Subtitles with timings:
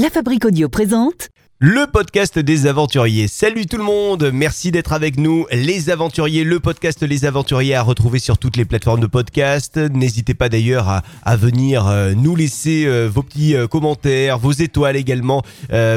[0.00, 3.26] La Fabrique Audio présente Le podcast des aventuriers.
[3.26, 5.44] Salut tout le monde, merci d'être avec nous.
[5.50, 9.76] Les aventuriers, le podcast Les aventuriers à retrouver sur toutes les plateformes de podcast.
[9.76, 14.94] N'hésitez pas d'ailleurs à, venir euh, nous laisser euh, vos petits euh, commentaires, vos étoiles
[14.94, 15.42] également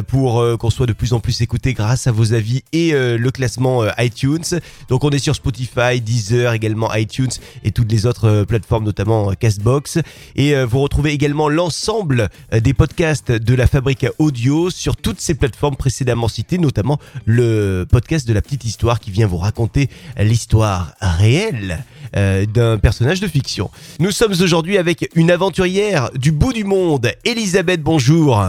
[0.07, 3.83] pour qu'on soit de plus en plus écouté grâce à vos avis et le classement
[3.99, 4.59] iTunes.
[4.89, 7.29] Donc on est sur Spotify, Deezer, également iTunes
[7.63, 9.99] et toutes les autres plateformes, notamment Castbox.
[10.35, 15.50] Et vous retrouvez également l'ensemble des podcasts de la fabrique audio sur toutes ces plateformes
[15.55, 21.83] précédemment citées, notamment le podcast de la petite histoire qui vient vous raconter l'histoire réelle
[22.15, 23.69] euh, d'un personnage de fiction.
[23.99, 28.43] Nous sommes aujourd'hui avec une aventurière du bout du monde, Elisabeth, bonjour.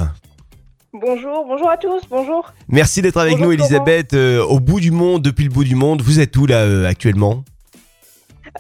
[0.95, 2.53] Bonjour, bonjour à tous, bonjour.
[2.69, 3.53] Merci d'être avec Bonjour, nous.
[3.53, 6.03] Elisabeth, euh, au bout du monde, depuis le bout du monde.
[6.03, 7.45] Vous êtes où là euh, actuellement?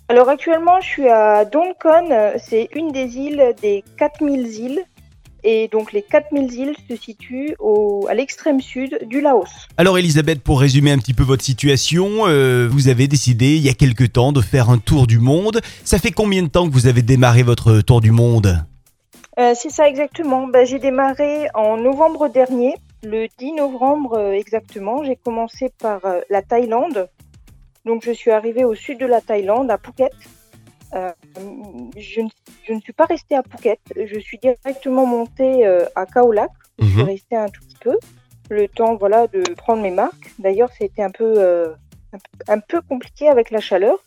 [0.09, 4.85] Alors actuellement, je suis à Donkon, euh, c'est une des îles des 4000 îles.
[5.45, 9.49] Et donc les 4000 îles se situent au, à l'extrême sud du Laos.
[9.77, 13.69] Alors Elisabeth, pour résumer un petit peu votre situation, euh, vous avez décidé il y
[13.69, 15.61] a quelque temps de faire un tour du monde.
[15.85, 18.65] Ça fait combien de temps que vous avez démarré votre tour du monde
[19.39, 20.47] Euh, c'est ça exactement.
[20.47, 25.03] Bah, j'ai démarré en novembre dernier, le 10 novembre euh, exactement.
[25.03, 26.01] J'ai commencé par
[26.31, 27.09] la Thaïlande.
[27.85, 30.13] Donc je suis arrivée au sud de la Thaïlande, à Phuket.
[30.95, 31.11] Euh,
[31.97, 32.29] je, ne,
[32.65, 33.81] je ne suis pas restée à Phuket.
[33.97, 36.51] Je suis directement montée euh, à Khao Lak.
[36.79, 37.07] Je suis Mhm.
[37.07, 37.97] restée un tout petit peu,
[38.51, 40.33] le temps voilà de prendre mes marques.
[40.39, 41.73] D'ailleurs, c'était un peu, euh,
[42.13, 43.99] un, peu- un peu compliqué avec la chaleur,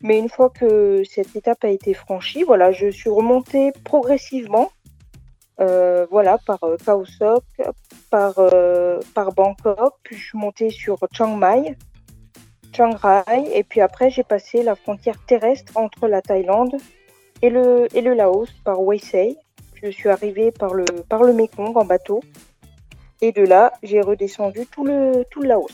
[0.00, 4.70] mais une fois que cette étape a été franchie, voilà, je suis remontée progressivement,
[5.60, 7.44] euh, voilà, par euh, Khao Sok,
[8.10, 11.76] par euh, par Bangkok, puis je suis montée sur Chiang Mai,
[12.76, 13.22] Chiang Rai,
[13.54, 16.74] et puis après j'ai passé la frontière terrestre entre la Thaïlande
[17.40, 19.36] et le et le Laos par Sai.
[19.82, 22.20] Je suis arrivée par le, par le Mekong en bateau.
[23.22, 25.70] Et de là, j'ai redescendu tout le, tout le Laos.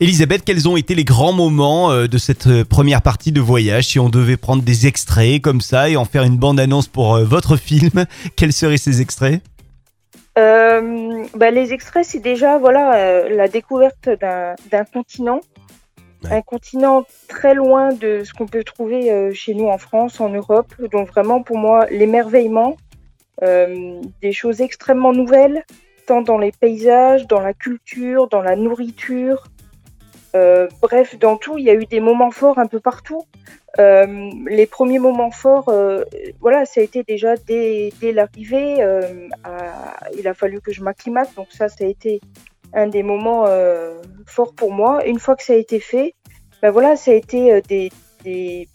[0.00, 3.88] Elisabeth, quels ont été les grands moments euh, de cette euh, première partie de voyage?
[3.88, 7.24] Si on devait prendre des extraits comme ça et en faire une bande-annonce pour euh,
[7.24, 8.06] votre film,
[8.36, 9.42] quels seraient ces extraits?
[10.38, 15.40] Euh, bah, les extraits, c'est déjà voilà, euh, la découverte d'un continent.
[16.28, 20.28] Un continent très loin de ce qu'on peut trouver euh, chez nous en France, en
[20.28, 20.74] Europe.
[20.90, 22.76] Donc vraiment, pour moi, l'émerveillement,
[23.42, 25.64] euh, des choses extrêmement nouvelles,
[26.06, 29.44] tant dans les paysages, dans la culture, dans la nourriture.
[30.36, 33.22] Euh, bref, dans tout, il y a eu des moments forts un peu partout.
[33.78, 35.72] Les premiers moments forts,
[36.40, 38.84] voilà, ça a été déjà dès, l'arrivée.
[40.18, 42.20] il a fallu que je m'acclimate, donc ça, ça a été
[42.72, 45.04] un des moments euh, forts pour moi.
[45.06, 46.14] Une fois que ça a été fait,
[46.62, 47.90] ben voilà, ça a été euh, des,
[48.24, 48.68] des,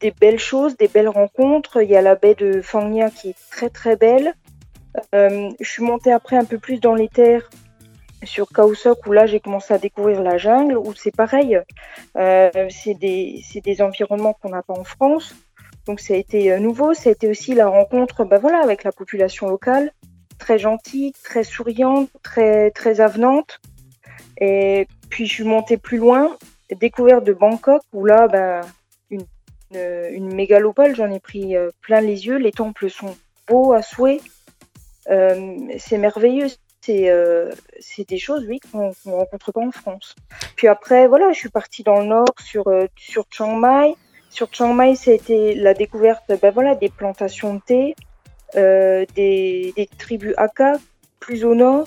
[0.00, 1.82] des belles choses, des belles rencontres.
[1.82, 4.34] Il y a la baie de Phang qui est très très belle.
[5.14, 7.48] Euh, je suis montée après un peu plus dans les terres
[8.24, 11.58] sur Khao Sok où là j'ai commencé à découvrir la jungle où c'est pareil.
[12.16, 15.34] Euh, c'est des, des environnements qu'on n'a pas en France.
[15.86, 16.94] Donc ça a été euh, nouveau.
[16.94, 19.92] Ça a été aussi la rencontre ben voilà, avec la population locale,
[20.42, 23.60] très gentille, très souriante, très, très avenante.
[24.38, 26.36] Et puis je suis montée plus loin,
[26.86, 28.60] découverte de Bangkok où là, ben,
[29.10, 29.26] une,
[29.70, 32.38] une, une mégalopole, j'en ai pris euh, plein les yeux.
[32.38, 33.14] Les temples sont
[33.46, 34.20] beaux à souhait.
[35.10, 36.48] Euh, c'est merveilleux.
[36.84, 40.16] C'est euh, c'est des choses, oui, qu'on ne rencontre pas en France.
[40.56, 43.94] Puis après, voilà, je suis partie dans le nord sur, euh, sur Chiang Mai.
[44.30, 48.11] Sur Chiang Mai, été la découverte ben voilà, des plantations de thé, euh,
[48.54, 50.74] des, des tribus Hakka,
[51.20, 51.86] plus au nord.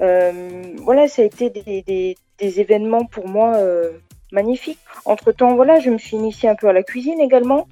[0.00, 3.90] Euh, voilà, ça a été des, événements pour moi euh,
[4.32, 4.78] magnifiques.
[5.04, 7.66] Entre-temps, voilà, je me suis initiée un peu à la cuisine également.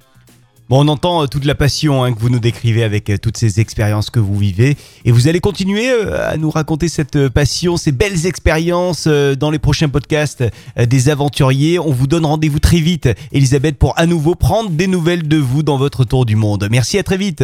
[0.67, 3.37] Bon, on entend euh, toute la passion hein, que vous nous décrivez avec euh, toutes
[3.37, 4.75] ces expériences que vous vivez.
[5.05, 9.35] Et vous allez continuer euh, à nous raconter cette euh, passion, ces belles expériences euh,
[9.35, 10.43] dans les prochains podcasts
[10.79, 11.77] euh, des aventuriers.
[11.77, 15.61] On vous donne rendez-vous très vite, Elisabeth, pour à nouveau prendre des nouvelles de vous
[15.61, 16.67] dans votre tour du monde.
[16.71, 17.43] Merci, à très vite.